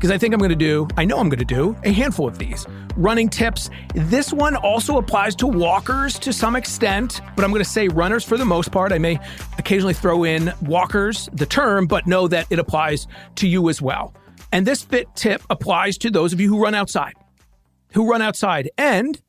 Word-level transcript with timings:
because 0.00 0.10
I 0.10 0.16
think 0.16 0.32
I'm 0.32 0.38
going 0.38 0.48
to 0.48 0.56
do, 0.56 0.88
I 0.96 1.04
know 1.04 1.18
I'm 1.18 1.28
going 1.28 1.40
to 1.40 1.44
do 1.44 1.76
a 1.84 1.92
handful 1.92 2.26
of 2.26 2.38
these. 2.38 2.66
Running 2.96 3.28
tips. 3.28 3.68
This 3.94 4.32
one 4.32 4.56
also 4.56 4.96
applies 4.96 5.36
to 5.36 5.46
walkers 5.46 6.18
to 6.20 6.32
some 6.32 6.56
extent, 6.56 7.20
but 7.36 7.44
I'm 7.44 7.50
going 7.50 7.62
to 7.62 7.68
say 7.68 7.86
runners 7.88 8.24
for 8.24 8.38
the 8.38 8.46
most 8.46 8.72
part. 8.72 8.92
I 8.92 8.98
may 8.98 9.20
occasionally 9.58 9.92
throw 9.92 10.24
in 10.24 10.54
walkers, 10.62 11.28
the 11.34 11.44
term, 11.44 11.86
but 11.86 12.06
know 12.06 12.28
that 12.28 12.46
it 12.48 12.58
applies 12.58 13.06
to 13.34 13.46
you 13.46 13.68
as 13.68 13.82
well. 13.82 14.14
And 14.52 14.66
this 14.66 14.82
fit 14.82 15.06
tip 15.16 15.42
applies 15.50 15.98
to 15.98 16.10
those 16.10 16.32
of 16.32 16.40
you 16.40 16.48
who 16.48 16.62
run 16.62 16.74
outside, 16.74 17.12
who 17.92 18.10
run 18.10 18.22
outside. 18.22 18.70
And 18.78 19.20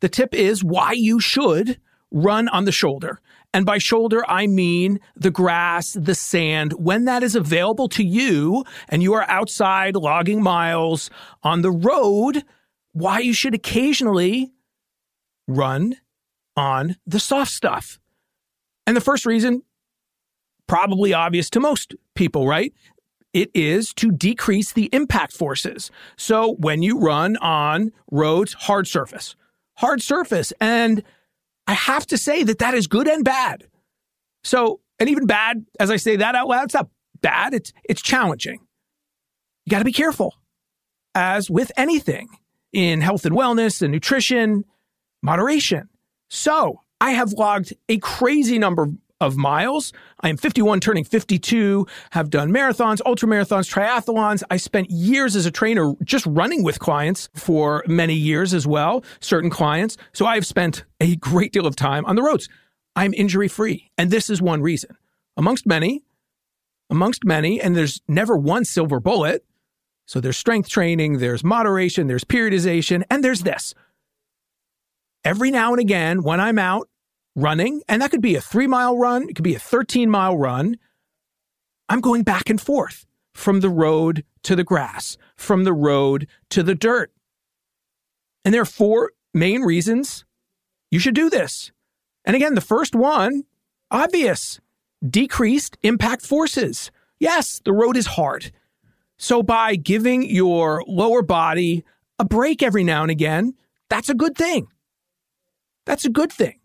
the 0.00 0.08
tip 0.08 0.32
is 0.32 0.64
why 0.64 0.92
you 0.92 1.20
should 1.20 1.78
run 2.10 2.48
on 2.48 2.64
the 2.64 2.72
shoulder. 2.72 3.20
And 3.54 3.64
by 3.64 3.78
shoulder, 3.78 4.22
I 4.28 4.46
mean 4.46 5.00
the 5.16 5.30
grass, 5.30 5.92
the 5.92 6.14
sand. 6.14 6.74
When 6.74 7.06
that 7.06 7.22
is 7.22 7.34
available 7.34 7.88
to 7.90 8.04
you 8.04 8.64
and 8.88 9.02
you 9.02 9.14
are 9.14 9.28
outside 9.28 9.96
logging 9.96 10.42
miles 10.42 11.10
on 11.42 11.62
the 11.62 11.70
road, 11.70 12.44
why 12.92 13.20
you 13.20 13.32
should 13.32 13.54
occasionally 13.54 14.52
run 15.46 15.94
on 16.56 16.96
the 17.06 17.20
soft 17.20 17.52
stuff. 17.52 17.98
And 18.86 18.96
the 18.96 19.00
first 19.00 19.24
reason, 19.24 19.62
probably 20.66 21.14
obvious 21.14 21.48
to 21.50 21.60
most 21.60 21.94
people, 22.14 22.46
right? 22.46 22.72
It 23.32 23.50
is 23.54 23.92
to 23.94 24.10
decrease 24.10 24.72
the 24.72 24.88
impact 24.92 25.32
forces. 25.32 25.90
So 26.16 26.56
when 26.58 26.82
you 26.82 26.98
run 26.98 27.36
on 27.38 27.92
roads, 28.10 28.54
hard 28.54 28.86
surface, 28.86 29.36
hard 29.76 30.02
surface, 30.02 30.52
and 30.60 31.02
I 31.68 31.74
have 31.74 32.06
to 32.06 32.18
say 32.18 32.42
that 32.44 32.58
that 32.60 32.72
is 32.72 32.86
good 32.86 33.06
and 33.06 33.22
bad. 33.22 33.64
So, 34.42 34.80
and 34.98 35.08
even 35.10 35.26
bad, 35.26 35.66
as 35.78 35.90
I 35.90 35.96
say 35.96 36.16
that 36.16 36.34
out 36.34 36.48
loud, 36.48 36.64
it's 36.64 36.74
not 36.74 36.88
bad, 37.20 37.52
it's, 37.52 37.74
it's 37.84 38.00
challenging. 38.00 38.60
You 39.66 39.70
got 39.70 39.80
to 39.80 39.84
be 39.84 39.92
careful, 39.92 40.34
as 41.14 41.50
with 41.50 41.70
anything 41.76 42.28
in 42.72 43.02
health 43.02 43.26
and 43.26 43.36
wellness 43.36 43.82
and 43.82 43.92
nutrition, 43.92 44.64
moderation. 45.22 45.90
So, 46.30 46.80
I 47.00 47.12
have 47.12 47.32
logged 47.34 47.74
a 47.88 47.98
crazy 47.98 48.58
number 48.58 48.88
of 49.20 49.36
miles. 49.36 49.92
I 50.20 50.28
am 50.28 50.36
51, 50.36 50.80
turning 50.80 51.04
52, 51.04 51.86
have 52.10 52.30
done 52.30 52.50
marathons, 52.50 53.00
ultra 53.04 53.28
marathons, 53.28 53.72
triathlons. 53.72 54.42
I 54.50 54.56
spent 54.56 54.90
years 54.90 55.34
as 55.34 55.46
a 55.46 55.50
trainer 55.50 55.94
just 56.04 56.26
running 56.26 56.62
with 56.62 56.78
clients 56.78 57.28
for 57.34 57.84
many 57.86 58.14
years 58.14 58.54
as 58.54 58.66
well, 58.66 59.04
certain 59.20 59.50
clients. 59.50 59.96
So 60.12 60.26
I 60.26 60.34
have 60.34 60.46
spent 60.46 60.84
a 61.00 61.16
great 61.16 61.52
deal 61.52 61.66
of 61.66 61.76
time 61.76 62.04
on 62.06 62.16
the 62.16 62.22
roads. 62.22 62.48
I'm 62.94 63.14
injury 63.14 63.48
free. 63.48 63.90
And 63.98 64.10
this 64.10 64.30
is 64.30 64.40
one 64.40 64.62
reason, 64.62 64.96
amongst 65.36 65.66
many, 65.66 66.04
amongst 66.90 67.24
many, 67.24 67.60
and 67.60 67.76
there's 67.76 68.00
never 68.08 68.36
one 68.36 68.64
silver 68.64 69.00
bullet. 69.00 69.44
So 70.06 70.20
there's 70.20 70.38
strength 70.38 70.68
training, 70.68 71.18
there's 71.18 71.44
moderation, 71.44 72.06
there's 72.06 72.24
periodization, 72.24 73.02
and 73.10 73.22
there's 73.22 73.42
this. 73.42 73.74
Every 75.24 75.50
now 75.50 75.72
and 75.72 75.80
again, 75.80 76.22
when 76.22 76.40
I'm 76.40 76.58
out 76.58 76.88
running, 77.38 77.82
and 77.88 78.02
that 78.02 78.10
could 78.10 78.20
be 78.20 78.34
a 78.34 78.40
three 78.40 78.66
mile 78.66 78.96
run, 78.96 79.28
it 79.28 79.34
could 79.34 79.44
be 79.44 79.54
a 79.54 79.60
13 79.60 80.10
mile 80.10 80.36
run. 80.36 80.76
I'm 81.88 82.00
going 82.00 82.22
back 82.22 82.50
and 82.50 82.60
forth 82.60 83.06
from 83.32 83.60
the 83.60 83.70
road 83.70 84.24
to 84.42 84.56
the 84.56 84.64
grass, 84.64 85.16
from 85.36 85.64
the 85.64 85.72
road 85.72 86.26
to 86.50 86.62
the 86.62 86.74
dirt. 86.74 87.12
And 88.44 88.52
there 88.52 88.62
are 88.62 88.66
four 88.66 89.12
main 89.32 89.62
reasons 89.62 90.24
you 90.90 90.98
should 90.98 91.14
do 91.14 91.30
this. 91.30 91.70
And 92.24 92.34
again, 92.34 92.54
the 92.54 92.60
first 92.60 92.94
one, 92.94 93.44
obvious 93.90 94.60
decreased 95.08 95.78
impact 95.82 96.26
forces. 96.26 96.90
Yes, 97.20 97.60
the 97.64 97.72
road 97.72 97.96
is 97.96 98.06
hard. 98.06 98.50
So 99.16 99.42
by 99.42 99.76
giving 99.76 100.28
your 100.28 100.82
lower 100.86 101.22
body 101.22 101.84
a 102.18 102.24
break 102.24 102.62
every 102.62 102.84
now 102.84 103.02
and 103.02 103.10
again, 103.10 103.54
that's 103.88 104.08
a 104.08 104.14
good 104.14 104.36
thing. 104.36 104.68
That's 105.86 106.04
a 106.04 106.10
good 106.10 106.32
thing. 106.32 106.57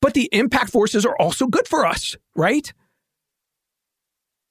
But 0.00 0.14
the 0.14 0.28
impact 0.32 0.70
forces 0.70 1.04
are 1.06 1.16
also 1.18 1.46
good 1.46 1.66
for 1.66 1.86
us, 1.86 2.16
right? 2.34 2.72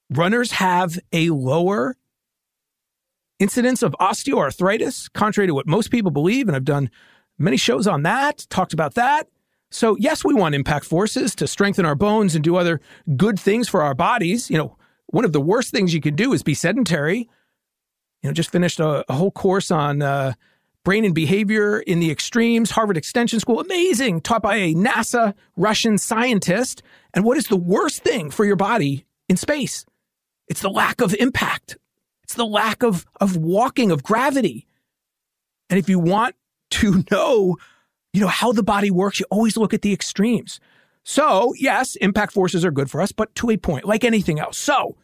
Runners 0.10 0.54
have 0.54 1.00
a 1.12 1.30
lower 1.30 1.96
incidence 3.40 3.84
of 3.84 3.96
osteoarthritis, 4.00 5.12
contrary 5.14 5.48
to 5.48 5.54
what 5.54 5.68
most 5.68 5.92
people 5.92 6.12
believe. 6.12 6.48
And 6.48 6.56
I've 6.56 6.66
done 6.66 6.90
many 7.38 7.58
shows 7.58 7.88
on 7.88 8.04
that, 8.04 8.46
talked 8.50 8.74
about 8.74 8.96
that. 8.96 9.28
So, 9.72 9.98
yes, 9.98 10.24
we 10.24 10.34
want 10.34 10.56
impact 10.56 10.86
forces 10.86 11.36
to 11.36 11.48
strengthen 11.48 11.86
our 11.86 11.96
bones 11.96 12.36
and 12.36 12.44
do 12.44 12.56
other 12.56 12.80
good 13.18 13.40
things 13.40 13.68
for 13.68 13.82
our 13.82 13.94
bodies, 13.94 14.50
you 14.50 14.58
know, 14.58 14.78
one 15.08 15.26
of 15.26 15.34
the 15.34 15.42
worst 15.42 15.72
things 15.72 15.94
you 15.94 16.02
can 16.02 16.16
do 16.16 16.34
is 16.34 16.44
be 16.44 16.54
sedentary. 16.54 17.30
You 18.22 18.30
know, 18.30 18.34
just 18.34 18.52
finished 18.52 18.80
a, 18.80 19.06
a 19.10 19.14
whole 19.14 19.32
course 19.32 19.72
on 19.72 20.02
uh, 20.02 20.34
brain 20.86 21.04
and 21.04 21.14
behavior 21.16 21.80
in 21.80 22.00
the 22.00 22.10
extremes, 22.10 22.72
Harvard 22.72 22.96
Extension 22.96 23.42
School, 23.42 23.60
amazing, 23.60 24.22
taught 24.22 24.42
by 24.42 24.56
a 24.56 24.74
NASA 24.74 25.34
Russian 25.58 25.98
scientist. 25.98 26.82
And 27.14 27.26
what 27.26 27.38
is 27.38 27.48
the 27.48 27.58
worst 27.58 28.04
thing 28.04 28.32
for 28.32 28.46
your 28.46 28.56
body 28.56 29.06
in 29.28 29.36
space? 29.36 29.86
It's 30.48 30.62
the 30.62 30.70
lack 30.70 31.02
of 31.02 31.14
impact. 31.16 31.78
It's 32.24 32.36
the 32.36 32.46
lack 32.46 32.84
of, 32.84 33.06
of 33.20 33.36
walking, 33.36 33.92
of 33.92 34.04
gravity. 34.04 34.68
And 35.70 35.80
if 35.80 35.90
you 35.90 36.00
want 36.00 36.36
to 36.72 37.04
know, 37.12 37.58
you 38.14 38.22
know, 38.22 38.28
how 38.28 38.54
the 38.54 38.64
body 38.64 38.92
works, 38.92 39.20
you 39.20 39.26
always 39.30 39.58
look 39.58 39.74
at 39.74 39.82
the 39.82 39.92
extremes. 39.92 40.60
So, 41.04 41.54
yes, 41.58 41.96
impact 41.98 42.32
forces 42.32 42.64
are 42.64 42.72
good 42.72 42.90
for 42.90 43.02
us, 43.02 43.12
but 43.12 43.34
to 43.36 43.50
a 43.50 43.58
point, 43.58 43.86
like 43.86 44.04
anything 44.04 44.40
else. 44.40 44.58
So, 44.58 44.96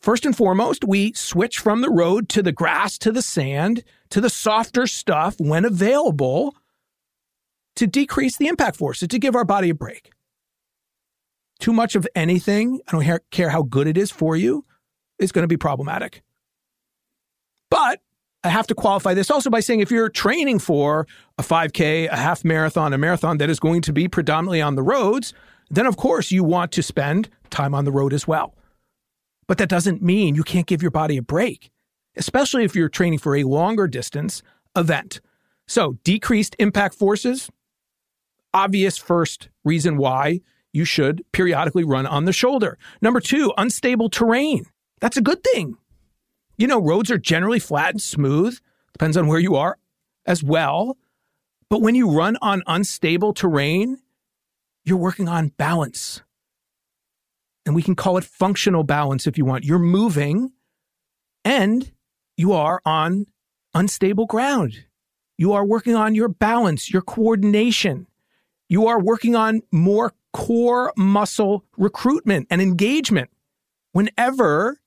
first 0.00 0.24
and 0.24 0.36
foremost, 0.36 0.84
we 0.84 1.12
switch 1.12 1.58
from 1.58 1.80
the 1.80 1.90
road 1.90 2.28
to 2.30 2.42
the 2.42 2.52
grass, 2.52 2.98
to 2.98 3.12
the 3.12 3.22
sand, 3.22 3.84
to 4.10 4.20
the 4.20 4.30
softer 4.30 4.86
stuff 4.86 5.36
when 5.38 5.64
available 5.64 6.56
to 7.76 7.86
decrease 7.86 8.36
the 8.36 8.48
impact 8.48 8.76
forces, 8.76 9.08
to 9.08 9.18
give 9.18 9.36
our 9.36 9.44
body 9.44 9.70
a 9.70 9.74
break. 9.74 10.10
Too 11.60 11.72
much 11.72 11.94
of 11.94 12.06
anything, 12.14 12.80
I 12.88 12.92
don't 12.92 13.30
care 13.30 13.50
how 13.50 13.62
good 13.62 13.86
it 13.86 13.96
is 13.96 14.10
for 14.10 14.36
you, 14.36 14.64
is 15.18 15.32
going 15.32 15.42
to 15.42 15.48
be 15.48 15.56
problematic. 15.56 16.22
But 17.70 18.00
I 18.44 18.50
have 18.50 18.66
to 18.68 18.74
qualify 18.74 19.14
this 19.14 19.30
also 19.30 19.50
by 19.50 19.60
saying 19.60 19.80
if 19.80 19.90
you're 19.90 20.08
training 20.08 20.60
for 20.60 21.06
a 21.38 21.42
5K, 21.42 22.08
a 22.08 22.16
half 22.16 22.44
marathon, 22.44 22.92
a 22.92 22.98
marathon 22.98 23.38
that 23.38 23.50
is 23.50 23.58
going 23.58 23.82
to 23.82 23.92
be 23.92 24.08
predominantly 24.08 24.62
on 24.62 24.76
the 24.76 24.82
roads, 24.82 25.34
then 25.70 25.86
of 25.86 25.96
course 25.96 26.30
you 26.30 26.44
want 26.44 26.72
to 26.72 26.82
spend 26.82 27.28
time 27.50 27.74
on 27.74 27.84
the 27.84 27.92
road 27.92 28.12
as 28.12 28.26
well. 28.26 28.54
But 29.48 29.58
that 29.58 29.68
doesn't 29.68 30.02
mean 30.02 30.36
you 30.36 30.44
can't 30.44 30.66
give 30.66 30.82
your 30.82 30.92
body 30.92 31.16
a 31.16 31.22
break, 31.22 31.70
especially 32.16 32.64
if 32.64 32.76
you're 32.76 32.88
training 32.88 33.18
for 33.18 33.34
a 33.34 33.44
longer 33.44 33.88
distance 33.88 34.42
event. 34.76 35.20
So, 35.66 35.98
decreased 36.04 36.54
impact 36.58 36.94
forces, 36.94 37.50
obvious 38.54 38.96
first 38.96 39.48
reason 39.64 39.96
why 39.96 40.40
you 40.72 40.84
should 40.84 41.24
periodically 41.32 41.84
run 41.84 42.06
on 42.06 42.24
the 42.24 42.32
shoulder. 42.32 42.78
Number 43.00 43.20
two, 43.20 43.52
unstable 43.56 44.10
terrain. 44.10 44.66
That's 45.00 45.16
a 45.16 45.22
good 45.22 45.42
thing. 45.42 45.76
You 46.56 46.66
know, 46.66 46.80
roads 46.80 47.10
are 47.10 47.18
generally 47.18 47.58
flat 47.58 47.90
and 47.90 48.02
smooth, 48.02 48.58
depends 48.92 49.16
on 49.16 49.26
where 49.26 49.38
you 49.38 49.56
are 49.56 49.78
as 50.26 50.42
well. 50.42 50.96
But 51.70 51.82
when 51.82 51.94
you 51.94 52.10
run 52.10 52.36
on 52.42 52.62
unstable 52.66 53.32
terrain, 53.32 53.98
you're 54.84 54.98
working 54.98 55.28
on 55.28 55.48
balance. 55.48 56.22
And 57.68 57.74
we 57.74 57.82
can 57.82 57.94
call 57.94 58.16
it 58.16 58.24
functional 58.24 58.82
balance 58.82 59.26
if 59.26 59.36
you 59.36 59.44
want. 59.44 59.62
You're 59.62 59.78
moving 59.78 60.52
and 61.44 61.92
you 62.34 62.54
are 62.54 62.80
on 62.86 63.26
unstable 63.74 64.24
ground. 64.24 64.86
You 65.36 65.52
are 65.52 65.66
working 65.66 65.94
on 65.94 66.14
your 66.14 66.28
balance, 66.28 66.90
your 66.90 67.02
coordination. 67.02 68.06
You 68.70 68.86
are 68.86 68.98
working 68.98 69.36
on 69.36 69.60
more 69.70 70.14
core 70.32 70.94
muscle 70.96 71.62
recruitment 71.76 72.46
and 72.48 72.62
engagement. 72.62 73.28
Whenever 73.92 74.80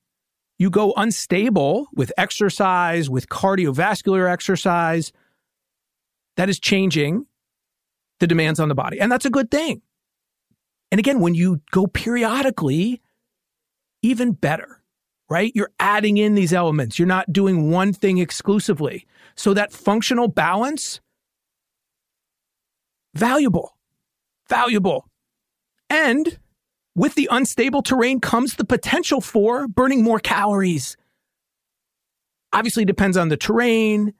you 0.58 0.68
go 0.68 0.92
unstable 0.96 1.86
with 1.94 2.12
exercise, 2.18 3.08
with 3.08 3.28
cardiovascular 3.28 4.28
exercise, 4.28 5.12
that 6.36 6.48
is 6.48 6.58
changing 6.58 7.26
the 8.18 8.26
demands 8.26 8.58
on 8.58 8.68
the 8.68 8.74
body. 8.74 8.98
And 8.98 9.12
that's 9.12 9.24
a 9.24 9.30
good 9.30 9.52
thing. 9.52 9.82
And 10.92 10.98
again, 10.98 11.20
when 11.20 11.34
you 11.34 11.62
go 11.70 11.86
periodically, 11.86 13.00
even 14.02 14.32
better, 14.32 14.82
right? 15.30 15.50
You're 15.54 15.72
adding 15.80 16.18
in 16.18 16.34
these 16.34 16.52
elements. 16.52 16.98
You're 16.98 17.08
not 17.08 17.32
doing 17.32 17.70
one 17.70 17.94
thing 17.94 18.18
exclusively. 18.18 19.06
So 19.34 19.54
that 19.54 19.72
functional 19.72 20.28
balance, 20.28 21.00
valuable, 23.14 23.74
valuable. 24.50 25.08
And 25.88 26.38
with 26.94 27.14
the 27.14 27.26
unstable 27.30 27.80
terrain 27.80 28.20
comes 28.20 28.56
the 28.56 28.64
potential 28.66 29.22
for 29.22 29.66
burning 29.68 30.04
more 30.04 30.18
calories. 30.18 30.98
Obviously, 32.52 32.84
depends 32.84 33.16
on 33.16 33.30
the 33.30 33.38
terrain, 33.38 34.12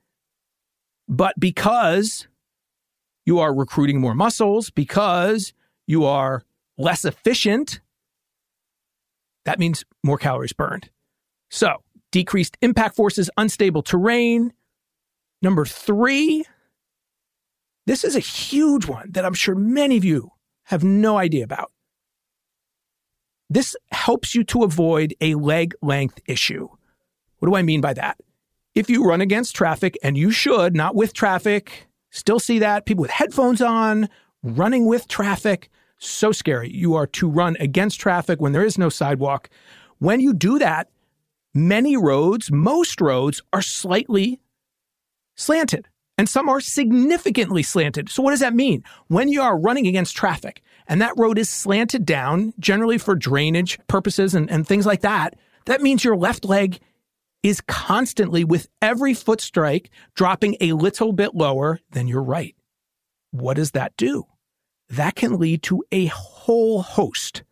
but 1.06 1.34
because 1.38 2.28
you 3.26 3.40
are 3.40 3.54
recruiting 3.54 4.00
more 4.00 4.14
muscles, 4.14 4.70
because 4.70 5.52
you 5.86 6.06
are 6.06 6.42
less 6.78 7.04
efficient, 7.04 7.80
that 9.44 9.58
means 9.58 9.84
more 10.02 10.18
calories 10.18 10.52
burned. 10.52 10.90
So, 11.50 11.82
decreased 12.10 12.56
impact 12.62 12.96
forces, 12.96 13.30
unstable 13.36 13.82
terrain. 13.82 14.52
Number 15.40 15.64
three, 15.64 16.44
this 17.86 18.04
is 18.04 18.14
a 18.14 18.20
huge 18.20 18.86
one 18.86 19.10
that 19.12 19.24
I'm 19.24 19.34
sure 19.34 19.54
many 19.54 19.96
of 19.96 20.04
you 20.04 20.30
have 20.64 20.84
no 20.84 21.18
idea 21.18 21.44
about. 21.44 21.72
This 23.50 23.76
helps 23.90 24.34
you 24.34 24.44
to 24.44 24.62
avoid 24.62 25.14
a 25.20 25.34
leg 25.34 25.74
length 25.82 26.20
issue. 26.26 26.68
What 27.38 27.48
do 27.48 27.56
I 27.56 27.62
mean 27.62 27.80
by 27.80 27.92
that? 27.94 28.18
If 28.74 28.88
you 28.88 29.04
run 29.04 29.20
against 29.20 29.54
traffic, 29.54 29.98
and 30.02 30.16
you 30.16 30.30
should, 30.30 30.74
not 30.74 30.94
with 30.94 31.12
traffic, 31.12 31.88
still 32.10 32.38
see 32.38 32.60
that 32.60 32.86
people 32.86 33.02
with 33.02 33.10
headphones 33.10 33.60
on, 33.60 34.08
running 34.42 34.86
with 34.86 35.08
traffic, 35.08 35.68
so 36.04 36.32
scary. 36.32 36.70
You 36.70 36.94
are 36.94 37.06
to 37.08 37.28
run 37.28 37.56
against 37.60 38.00
traffic 38.00 38.40
when 38.40 38.52
there 38.52 38.64
is 38.64 38.78
no 38.78 38.88
sidewalk. 38.88 39.48
When 39.98 40.20
you 40.20 40.34
do 40.34 40.58
that, 40.58 40.88
many 41.54 41.96
roads, 41.96 42.50
most 42.50 43.00
roads, 43.00 43.42
are 43.52 43.62
slightly 43.62 44.40
slanted 45.36 45.88
and 46.18 46.28
some 46.28 46.48
are 46.48 46.60
significantly 46.60 47.62
slanted. 47.62 48.08
So, 48.08 48.22
what 48.22 48.30
does 48.30 48.40
that 48.40 48.54
mean? 48.54 48.84
When 49.08 49.28
you 49.28 49.42
are 49.42 49.58
running 49.58 49.86
against 49.86 50.16
traffic 50.16 50.62
and 50.86 51.00
that 51.00 51.14
road 51.16 51.38
is 51.38 51.48
slanted 51.48 52.04
down, 52.04 52.52
generally 52.58 52.98
for 52.98 53.14
drainage 53.14 53.78
purposes 53.86 54.34
and, 54.34 54.50
and 54.50 54.66
things 54.66 54.86
like 54.86 55.00
that, 55.00 55.34
that 55.66 55.82
means 55.82 56.04
your 56.04 56.16
left 56.16 56.44
leg 56.44 56.78
is 57.42 57.60
constantly, 57.62 58.44
with 58.44 58.68
every 58.80 59.14
foot 59.14 59.40
strike, 59.40 59.90
dropping 60.14 60.56
a 60.60 60.74
little 60.74 61.12
bit 61.12 61.34
lower 61.34 61.80
than 61.90 62.06
your 62.06 62.22
right. 62.22 62.54
What 63.32 63.54
does 63.54 63.72
that 63.72 63.96
do? 63.96 64.26
That 64.92 65.14
can 65.14 65.38
lead 65.38 65.62
to 65.64 65.82
a 65.90 66.06
whole 66.06 66.82
host 66.82 67.44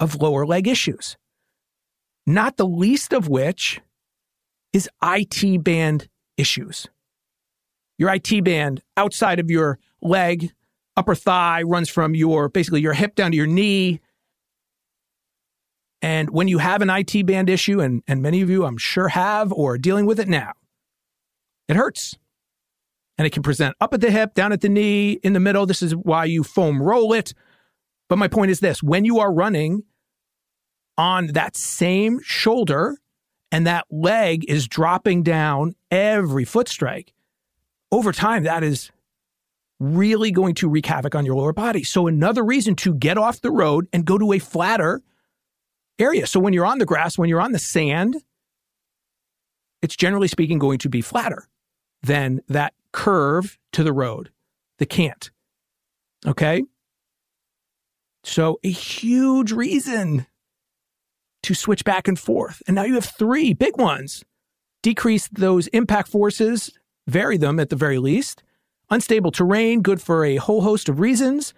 of 0.00 0.20
lower 0.20 0.46
leg 0.46 0.66
issues, 0.66 1.18
not 2.26 2.56
the 2.56 2.66
least 2.66 3.12
of 3.12 3.28
which 3.28 3.82
is 4.72 4.88
IT 5.02 5.62
band 5.62 6.08
issues. 6.38 6.88
Your 7.98 8.14
IT 8.14 8.44
band 8.44 8.82
outside 8.96 9.40
of 9.40 9.50
your 9.50 9.78
leg, 10.00 10.52
upper 10.96 11.14
thigh, 11.14 11.62
runs 11.62 11.90
from 11.90 12.14
your 12.14 12.48
basically 12.48 12.80
your 12.80 12.94
hip 12.94 13.14
down 13.14 13.32
to 13.32 13.36
your 13.36 13.46
knee. 13.46 14.00
And 16.00 16.30
when 16.30 16.48
you 16.48 16.56
have 16.58 16.80
an 16.80 16.88
IT 16.88 17.26
band 17.26 17.50
issue, 17.50 17.78
and, 17.78 18.02
and 18.08 18.22
many 18.22 18.40
of 18.40 18.48
you 18.48 18.64
I'm 18.64 18.78
sure 18.78 19.08
have 19.08 19.52
or 19.52 19.74
are 19.74 19.78
dealing 19.78 20.06
with 20.06 20.18
it 20.18 20.28
now, 20.28 20.52
it 21.68 21.76
hurts. 21.76 22.16
And 23.22 23.26
it 23.28 23.30
can 23.30 23.44
present 23.44 23.76
up 23.80 23.94
at 23.94 24.00
the 24.00 24.10
hip, 24.10 24.34
down 24.34 24.50
at 24.50 24.62
the 24.62 24.68
knee, 24.68 25.12
in 25.12 25.32
the 25.32 25.38
middle. 25.38 25.64
This 25.64 25.80
is 25.80 25.94
why 25.94 26.24
you 26.24 26.42
foam 26.42 26.82
roll 26.82 27.12
it. 27.12 27.34
But 28.08 28.18
my 28.18 28.26
point 28.26 28.50
is 28.50 28.58
this 28.58 28.82
when 28.82 29.04
you 29.04 29.20
are 29.20 29.32
running 29.32 29.84
on 30.98 31.28
that 31.28 31.54
same 31.54 32.18
shoulder 32.24 32.98
and 33.52 33.64
that 33.64 33.86
leg 33.92 34.44
is 34.48 34.66
dropping 34.66 35.22
down 35.22 35.76
every 35.88 36.44
foot 36.44 36.68
strike, 36.68 37.14
over 37.92 38.10
time, 38.10 38.42
that 38.42 38.64
is 38.64 38.90
really 39.78 40.32
going 40.32 40.56
to 40.56 40.68
wreak 40.68 40.86
havoc 40.86 41.14
on 41.14 41.24
your 41.24 41.36
lower 41.36 41.52
body. 41.52 41.84
So, 41.84 42.08
another 42.08 42.44
reason 42.44 42.74
to 42.74 42.92
get 42.92 43.18
off 43.18 43.40
the 43.40 43.52
road 43.52 43.86
and 43.92 44.04
go 44.04 44.18
to 44.18 44.32
a 44.32 44.40
flatter 44.40 45.00
area. 45.96 46.26
So, 46.26 46.40
when 46.40 46.54
you're 46.54 46.66
on 46.66 46.78
the 46.78 46.86
grass, 46.86 47.16
when 47.16 47.28
you're 47.28 47.40
on 47.40 47.52
the 47.52 47.60
sand, 47.60 48.16
it's 49.80 49.94
generally 49.94 50.26
speaking 50.26 50.58
going 50.58 50.78
to 50.78 50.88
be 50.88 51.02
flatter 51.02 51.46
than 52.02 52.40
that 52.48 52.74
curve 52.92 53.58
to 53.72 53.82
the 53.82 53.92
road, 53.92 54.30
the 54.78 54.86
cant. 54.86 55.30
Okay. 56.26 56.62
So, 58.24 58.60
a 58.62 58.70
huge 58.70 59.50
reason 59.50 60.26
to 61.42 61.54
switch 61.54 61.84
back 61.84 62.06
and 62.06 62.18
forth. 62.18 62.62
And 62.66 62.76
now 62.76 62.84
you 62.84 62.94
have 62.94 63.04
three 63.04 63.52
big 63.52 63.76
ones 63.76 64.24
decrease 64.82 65.28
those 65.28 65.68
impact 65.68 66.08
forces 66.08 66.70
vary 67.06 67.36
them 67.36 67.58
at 67.58 67.70
the 67.70 67.76
very 67.76 67.98
least. 67.98 68.42
Unstable 68.90 69.30
terrain, 69.30 69.80
good 69.80 70.00
for 70.00 70.24
a 70.24 70.36
whole 70.36 70.62
host 70.62 70.88
of 70.88 71.00
reasons. 71.00 71.54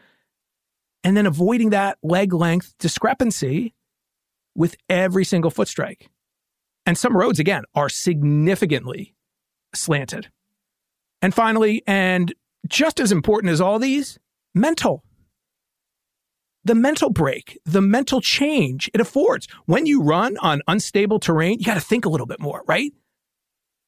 And 1.02 1.16
then 1.16 1.26
avoiding 1.26 1.70
that 1.70 1.98
leg 2.02 2.32
length 2.32 2.74
discrepancy 2.78 3.74
with 4.54 4.76
every 4.88 5.24
single 5.24 5.50
foot 5.50 5.68
strike. 5.68 6.08
And 6.86 6.96
some 6.96 7.16
roads, 7.16 7.38
again, 7.38 7.64
are 7.74 7.88
significantly 7.88 9.14
slanted. 9.74 10.30
And 11.24 11.32
finally, 11.32 11.82
and 11.86 12.34
just 12.68 13.00
as 13.00 13.10
important 13.10 13.50
as 13.50 13.58
all 13.58 13.78
these, 13.78 14.18
mental. 14.54 15.02
the 16.64 16.74
mental 16.74 17.10
break, 17.10 17.58
the 17.64 17.82
mental 17.82 18.20
change 18.20 18.90
it 18.94 19.00
affords. 19.00 19.46
When 19.66 19.86
you 19.86 20.02
run 20.02 20.36
on 20.38 20.62
unstable 20.66 21.20
terrain, 21.20 21.58
you 21.58 21.66
got 21.66 21.74
to 21.74 21.80
think 21.80 22.04
a 22.04 22.08
little 22.08 22.26
bit 22.26 22.40
more, 22.40 22.62
right? 22.66 22.92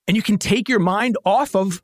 And 0.06 0.16
you 0.16 0.22
can 0.22 0.38
take 0.38 0.68
your 0.68 0.78
mind 0.78 1.16
off 1.24 1.56
of 1.56 1.82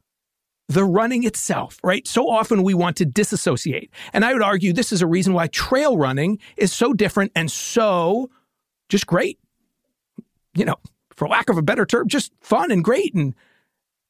the 0.68 0.84
running 0.84 1.24
itself, 1.24 1.78
right? 1.82 2.06
So 2.06 2.28
often 2.28 2.62
we 2.62 2.74
want 2.74 2.96
to 2.98 3.04
disassociate. 3.04 3.90
And 4.12 4.24
I 4.24 4.32
would 4.32 4.42
argue 4.42 4.72
this 4.72 4.92
is 4.92 5.02
a 5.02 5.06
reason 5.06 5.32
why 5.32 5.48
trail 5.48 5.96
running 5.96 6.38
is 6.56 6.72
so 6.72 6.92
different 6.92 7.32
and 7.34 7.50
so 7.50 8.30
just 8.88 9.06
great. 9.06 9.38
You 10.54 10.66
know, 10.66 10.76
for 11.16 11.26
lack 11.26 11.48
of 11.48 11.56
a 11.56 11.62
better 11.62 11.86
term, 11.86 12.08
just 12.08 12.32
fun 12.40 12.70
and 12.70 12.84
great. 12.84 13.14
And 13.14 13.34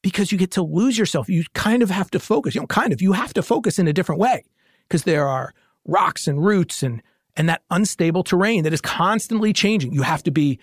because 0.02 0.32
you 0.32 0.38
get 0.38 0.50
to 0.52 0.62
lose 0.62 0.98
yourself, 0.98 1.28
you 1.28 1.44
kind 1.54 1.82
of 1.82 1.90
have 1.90 2.10
to 2.10 2.18
focus. 2.18 2.54
You 2.54 2.60
know, 2.60 2.66
kind 2.66 2.92
of, 2.92 3.00
you 3.00 3.12
have 3.12 3.32
to 3.34 3.42
focus 3.42 3.78
in 3.78 3.88
a 3.88 3.92
different 3.92 4.20
way 4.20 4.44
because 4.88 5.04
there 5.04 5.26
are 5.26 5.54
rocks 5.86 6.26
and 6.26 6.44
roots 6.44 6.82
and 6.82 7.02
and 7.34 7.48
that 7.48 7.62
unstable 7.70 8.22
terrain 8.22 8.62
that 8.64 8.74
is 8.74 8.82
constantly 8.82 9.54
changing. 9.54 9.92
You 9.94 10.02
have 10.02 10.22
to 10.24 10.30
be 10.30 10.58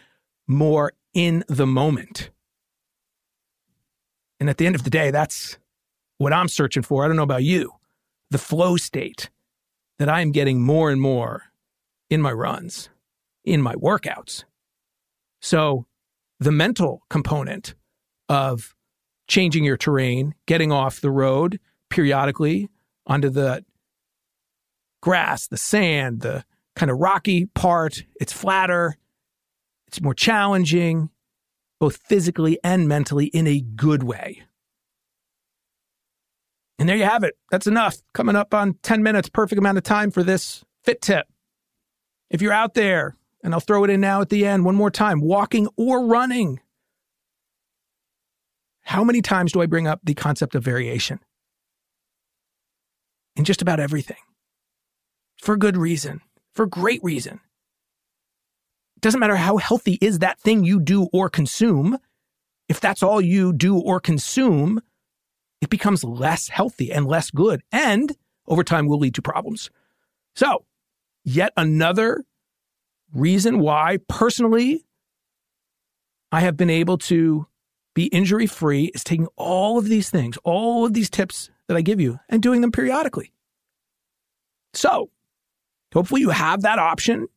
more 0.48 0.94
in 1.16 1.44
the 1.48 1.66
moment. 1.66 2.30
And 4.40 4.50
at 4.50 4.58
the 4.58 4.68
end 4.68 4.76
of 4.76 4.84
the 4.84 4.92
day, 4.92 5.10
that's 5.10 5.58
what 6.20 6.32
I'm 6.32 6.48
searching 6.48 6.84
for. 6.84 7.04
I 7.04 7.08
don't 7.08 7.18
know 7.18 7.24
about 7.24 7.44
you. 7.44 7.74
The 8.30 8.38
flow 8.38 8.78
state 8.78 9.32
that 9.98 10.10
I 10.10 10.22
am 10.22 10.32
getting 10.32 10.62
more 10.62 10.92
and 10.92 11.02
more 11.02 11.46
in 12.10 12.22
my 12.22 12.32
runs, 12.32 12.90
in 13.44 13.62
my 13.62 13.76
workouts. 13.76 14.44
So, 15.42 15.86
the 16.40 16.52
mental 16.52 17.02
component 17.10 17.74
of 18.30 18.76
changing 19.30 19.64
your 19.64 19.78
terrain, 19.78 20.36
getting 20.46 20.74
off 20.74 21.00
the 21.00 21.12
road 21.12 21.60
periodically 21.90 22.70
onto 23.08 23.30
the 23.30 23.64
grass, 25.02 25.48
the 25.48 25.58
sand, 25.58 26.22
the 26.22 26.44
kind 26.76 26.92
of 26.92 26.98
rocky 26.98 27.46
part. 27.46 28.04
It's 28.20 28.34
flatter, 28.34 28.98
it's 29.88 30.02
more 30.02 30.14
challenging, 30.14 31.10
both 31.80 31.98
physically 31.98 32.60
and 32.64 32.88
mentally, 32.88 33.28
in 33.28 33.48
a 33.48 33.62
good 33.62 34.04
way. 34.04 34.44
And 36.78 36.88
there 36.88 36.96
you 36.96 37.06
have 37.06 37.24
it. 37.24 37.38
That's 37.52 37.68
enough. 37.68 37.98
Coming 38.14 38.36
up 38.36 38.54
on 38.54 38.76
10 38.84 39.04
minutes, 39.04 39.30
perfect 39.30 39.60
amount 39.60 39.78
of 39.78 39.84
time 39.84 40.12
for 40.12 40.24
this 40.24 40.64
fit 40.84 41.02
tip. 41.02 41.28
If 42.30 42.42
you're 42.42 42.54
out 42.54 42.74
there, 42.74 43.16
and 43.44 43.54
I'll 43.54 43.60
throw 43.60 43.84
it 43.84 43.90
in 43.90 44.02
now 44.02 44.22
at 44.22 44.30
the 44.30 44.46
end 44.46 44.66
one 44.66 44.76
more 44.76 44.92
time 44.92 45.22
walking 45.22 45.68
or 45.78 46.06
running. 46.06 46.60
How 48.90 49.04
many 49.04 49.22
times 49.22 49.52
do 49.52 49.62
I 49.62 49.68
bring 49.68 49.86
up 49.86 50.00
the 50.04 50.16
concept 50.16 50.56
of 50.56 50.64
variation? 50.64 51.20
In 53.36 53.44
just 53.44 53.62
about 53.62 53.80
everything 53.80 54.18
for 55.40 55.56
good 55.58 55.78
reason, 55.78 56.22
for 56.56 56.66
great 56.66 57.00
reason. 57.04 57.40
It 58.96 59.02
doesn't 59.02 59.20
matter 59.20 59.36
how 59.36 59.58
healthy 59.58 60.00
is 60.02 60.20
that 60.20 60.40
thing 60.40 60.64
you 60.64 60.80
do 60.80 61.08
or 61.14 61.30
consume. 61.30 62.00
If 62.68 62.80
that's 62.80 63.04
all 63.04 63.22
you 63.22 63.54
do 63.54 63.78
or 63.78 64.00
consume, 64.00 64.82
it 65.62 65.70
becomes 65.70 66.04
less 66.04 66.48
healthy 66.48 66.92
and 66.92 67.06
less 67.06 67.30
good, 67.30 67.62
and 67.72 68.12
over 68.48 68.64
time 68.64 68.88
will 68.88 68.98
lead 68.98 69.14
to 69.14 69.22
problems. 69.22 69.70
So, 70.36 70.66
yet 71.24 71.54
another 71.56 72.24
reason 73.14 73.60
why 73.60 74.00
personally 74.08 74.84
I 76.32 76.40
have 76.40 76.58
been 76.58 76.72
able 76.72 76.98
to 76.98 77.46
be 78.00 78.08
injury 78.08 78.48
free 78.48 78.86
is 78.96 79.04
taking 79.04 79.28
all 79.36 79.78
of 79.78 79.86
these 79.86 80.10
things, 80.10 80.38
all 80.44 80.86
of 80.86 80.94
these 80.94 81.10
tips 81.10 81.50
that 81.68 81.78
I 81.78 81.82
give 81.82 82.00
you, 82.00 82.20
and 82.30 82.42
doing 82.42 82.62
them 82.62 82.72
periodically. 82.72 83.32
So, 84.74 85.10
Hopefully, 85.94 86.22
you 86.22 86.30
have 86.30 86.62
that 86.62 86.80
option. 86.80 87.28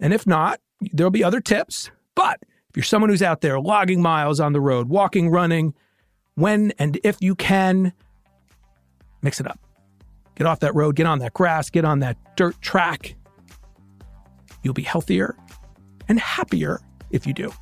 And 0.00 0.12
if 0.12 0.26
not, 0.26 0.60
there'll 0.92 1.10
be 1.10 1.24
other 1.24 1.40
tips. 1.40 1.90
But 2.14 2.40
if 2.42 2.76
you're 2.76 2.82
someone 2.82 3.10
who's 3.10 3.22
out 3.22 3.40
there 3.40 3.60
logging 3.60 4.00
miles 4.00 4.40
on 4.40 4.52
the 4.52 4.60
road, 4.60 4.88
walking, 4.88 5.28
running, 5.28 5.74
when 6.34 6.72
and 6.78 6.98
if 7.04 7.18
you 7.20 7.34
can, 7.34 7.92
mix 9.20 9.38
it 9.38 9.46
up. 9.46 9.60
Get 10.34 10.46
off 10.46 10.60
that 10.60 10.74
road, 10.74 10.96
get 10.96 11.06
on 11.06 11.18
that 11.18 11.34
grass, 11.34 11.68
get 11.68 11.84
on 11.84 11.98
that 11.98 12.16
dirt 12.36 12.60
track. 12.62 13.14
You'll 14.62 14.72
be 14.72 14.82
healthier 14.82 15.36
and 16.08 16.18
happier 16.18 16.80
if 17.10 17.26
you 17.26 17.34
do. 17.34 17.52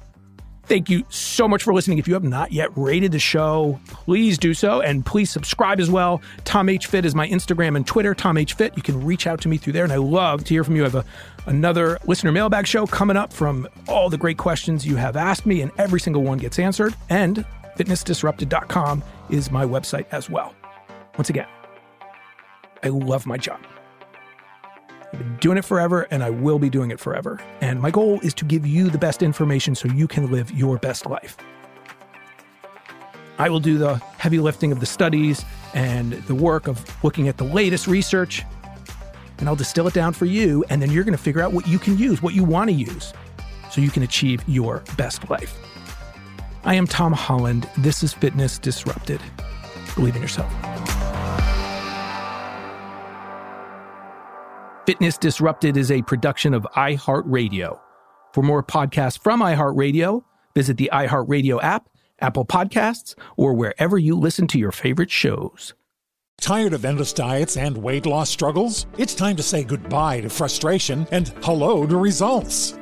Thank 0.71 0.89
you 0.89 1.05
so 1.09 1.49
much 1.49 1.65
for 1.65 1.75
listening. 1.75 1.99
If 1.99 2.07
you 2.07 2.15
have 2.15 2.23
not 2.23 2.53
yet 2.53 2.69
rated 2.77 3.11
the 3.11 3.19
show, 3.19 3.81
please 3.89 4.39
do 4.39 4.55
so 4.55 4.81
and 4.81 5.05
please 5.05 5.29
subscribe 5.29 5.81
as 5.81 5.91
well. 5.91 6.23
Tom 6.45 6.69
H 6.69 6.87
Fit 6.87 7.05
is 7.05 7.12
my 7.12 7.29
Instagram 7.29 7.75
and 7.75 7.85
Twitter. 7.85 8.15
Tom 8.15 8.37
H 8.37 8.53
Fit. 8.53 8.77
You 8.77 8.83
can 8.85 9.05
reach 9.05 9.27
out 9.27 9.41
to 9.41 9.49
me 9.49 9.57
through 9.57 9.73
there, 9.73 9.83
and 9.83 9.93
I 9.93 9.97
love 9.97 10.45
to 10.45 10.55
hear 10.55 10.62
from 10.62 10.77
you. 10.77 10.83
I 10.83 10.85
have 10.85 10.95
a, 10.95 11.05
another 11.47 11.99
listener 12.07 12.31
mailbag 12.31 12.69
show 12.69 12.87
coming 12.87 13.17
up 13.17 13.33
from 13.33 13.67
all 13.89 14.09
the 14.11 14.17
great 14.17 14.39
questions 14.39 14.87
you 14.87 14.95
have 14.95 15.17
asked 15.17 15.45
me, 15.45 15.61
and 15.61 15.73
every 15.77 15.99
single 15.99 16.23
one 16.23 16.39
gets 16.39 16.57
answered. 16.61 16.95
And 17.09 17.45
fitnessdisrupted.com 17.77 19.03
is 19.29 19.50
my 19.50 19.65
website 19.65 20.07
as 20.12 20.31
well. 20.31 20.55
Once 21.19 21.31
again, 21.31 21.49
I 22.85 22.91
love 22.91 23.27
my 23.27 23.39
job. 23.39 23.59
I've 25.12 25.19
been 25.19 25.37
doing 25.38 25.59
it 25.59 25.64
forever 25.64 26.07
and 26.11 26.23
I 26.23 26.31
will 26.31 26.59
be 26.59 26.71
doing 26.71 26.90
it 26.90 27.00
forever. 27.00 27.40
And 27.61 27.81
my 27.81 27.90
goal 27.90 28.21
is 28.21 28.35
to 28.35 28.45
give 28.45 28.67
you 28.67 28.90
the 28.90 28.99
best 28.99 29.23
information 29.23 29.75
so 29.75 29.88
you 29.88 30.07
can 30.07 30.31
live 30.31 30.50
your 30.52 30.79
best 30.79 31.07
life. 31.07 31.37
I 33.38 33.49
will 33.49 33.61
do 33.61 33.79
the 33.79 33.97
heavy 34.19 34.38
lifting 34.38 34.71
of 34.71 34.81
the 34.81 34.87
studies 34.87 35.45
and 35.73 36.12
the 36.12 36.35
work 36.35 36.69
of 36.69 36.85
looking 37.02 37.26
at 37.26 37.38
the 37.38 37.45
latest 37.45 37.87
research, 37.87 38.45
and 39.38 39.49
I'll 39.49 39.57
distill 39.57 39.88
it 39.88 39.95
down 39.95 40.12
for 40.12 40.26
you. 40.26 40.62
And 40.69 40.83
then 40.83 40.90
you're 40.90 41.05
going 41.05 41.17
to 41.17 41.23
figure 41.23 41.40
out 41.40 41.55
what 41.55 41.67
you 41.67 41.79
can 41.79 41.97
use, 41.97 42.21
what 42.21 42.35
you 42.35 42.45
want 42.45 42.69
to 42.69 42.75
use, 42.75 43.14
so 43.71 43.81
you 43.81 43.90
can 43.90 44.02
achieve 44.02 44.43
your 44.47 44.83
best 44.99 45.31
life. 45.31 45.57
I 46.64 46.75
am 46.75 46.87
Tom 46.87 47.14
Holland. 47.14 47.67
This 47.79 48.02
is 48.02 48.12
Fitness 48.12 48.59
Disrupted. 48.59 49.23
Believe 49.95 50.17
in 50.17 50.21
yourself. 50.21 50.70
Fitness 54.90 55.18
Disrupted 55.18 55.76
is 55.76 55.92
a 55.92 56.02
production 56.02 56.52
of 56.52 56.66
iHeartRadio. 56.75 57.78
For 58.32 58.42
more 58.42 58.61
podcasts 58.61 59.16
from 59.16 59.38
iHeartRadio, 59.38 60.25
visit 60.52 60.78
the 60.78 60.90
iHeartRadio 60.92 61.62
app, 61.62 61.88
Apple 62.18 62.44
Podcasts, 62.44 63.14
or 63.37 63.54
wherever 63.54 63.99
you 63.99 64.18
listen 64.18 64.49
to 64.49 64.59
your 64.59 64.73
favorite 64.73 65.12
shows. 65.12 65.75
Tired 66.40 66.73
of 66.73 66.85
endless 66.85 67.12
diets 67.12 67.56
and 67.56 67.78
weight 67.78 68.04
loss 68.04 68.30
struggles? 68.30 68.87
It's 68.99 69.14
time 69.14 69.37
to 69.37 69.44
say 69.44 69.62
goodbye 69.62 70.23
to 70.23 70.28
frustration 70.28 71.06
and 71.12 71.28
hello 71.44 71.87
to 71.87 71.97
results. 71.97 72.76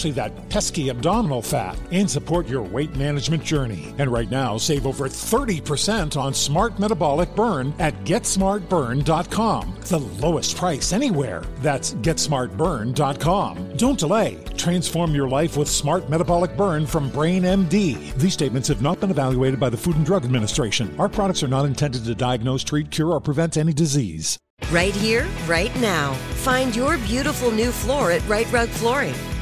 especially 0.00 0.12
that 0.12 0.48
pesky 0.48 0.88
abdominal 0.88 1.42
fat, 1.42 1.76
and 1.92 2.10
support 2.10 2.48
your 2.48 2.62
weight 2.62 2.94
management 2.96 3.44
journey. 3.44 3.94
And 3.98 4.10
right 4.10 4.30
now, 4.30 4.56
save 4.56 4.86
over 4.86 5.08
30% 5.08 6.16
on 6.16 6.32
Smart 6.32 6.78
Metabolic 6.78 7.34
Burn 7.34 7.74
at 7.78 7.94
GetSmartBurn.com. 8.04 9.74
The 9.82 9.98
lowest 9.98 10.56
price 10.56 10.92
anywhere. 10.92 11.42
That's 11.58 11.94
GetSmartBurn.com. 11.94 13.76
Don't 13.76 13.98
delay. 13.98 14.42
Transform 14.56 15.14
your 15.14 15.28
life 15.28 15.56
with 15.56 15.68
Smart 15.68 16.08
Metabolic 16.08 16.56
Burn 16.56 16.86
from 16.86 17.10
Brain 17.10 17.42
MD. 17.42 18.14
These 18.14 18.32
statements 18.32 18.68
have 18.68 18.82
not 18.82 19.00
been 19.00 19.10
evaluated 19.10 19.60
by 19.60 19.68
the 19.68 19.76
Food 19.76 19.96
and 19.96 20.06
Drug 20.06 20.24
Administration. 20.24 20.94
Our 20.98 21.08
products 21.08 21.42
are 21.42 21.48
not 21.48 21.66
intended 21.66 22.04
to 22.04 22.14
diagnose, 22.14 22.64
treat, 22.64 22.90
cure, 22.90 23.12
or 23.12 23.20
prevent 23.20 23.56
any 23.56 23.72
disease. 23.72 24.38
Right 24.70 24.94
here, 24.94 25.26
right 25.46 25.74
now. 25.80 26.12
Find 26.44 26.74
your 26.76 26.96
beautiful 26.98 27.50
new 27.50 27.72
floor 27.72 28.12
at 28.12 28.26
Rite 28.28 28.50
Rug 28.52 28.68
Flooring. 28.68 29.14